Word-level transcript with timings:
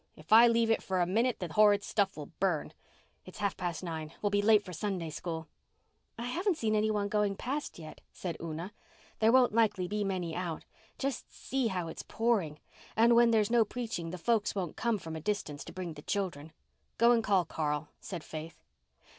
If 0.15 0.33
I 0.33 0.47
leave 0.47 0.71
it 0.71 0.81
for 0.81 0.99
a 0.99 1.05
minute 1.05 1.37
the 1.37 1.53
horrid 1.53 1.83
stuff 1.83 2.17
will 2.17 2.31
burn. 2.39 2.73
It's 3.23 3.37
half 3.37 3.55
past 3.55 3.83
nine. 3.83 4.11
We'll 4.19 4.31
be 4.31 4.41
late 4.41 4.63
for 4.65 4.73
Sunday 4.73 5.11
School." 5.11 5.47
"I 6.17 6.25
haven't 6.25 6.57
seen 6.57 6.73
anyone 6.73 7.07
going 7.07 7.35
past 7.35 7.77
yet," 7.77 8.01
said 8.11 8.35
Una. 8.41 8.73
"There 9.19 9.31
won't 9.31 9.53
likely 9.53 9.87
be 9.87 10.03
many 10.03 10.35
out. 10.35 10.65
Just 10.97 11.31
see 11.31 11.67
how 11.67 11.87
it's 11.87 12.01
pouring. 12.01 12.57
And 12.95 13.15
when 13.15 13.29
there's 13.29 13.51
no 13.51 13.63
preaching 13.63 14.09
the 14.09 14.17
folks 14.17 14.55
won't 14.55 14.75
come 14.75 14.97
from 14.97 15.15
a 15.15 15.21
distance 15.21 15.63
to 15.65 15.71
bring 15.71 15.93
the 15.93 16.01
children." 16.01 16.51
"Go 16.97 17.11
and 17.11 17.23
call 17.23 17.45
Carl," 17.45 17.89
said 17.99 18.23
Faith. 18.23 18.63